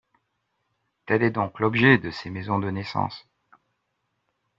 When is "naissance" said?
2.71-3.27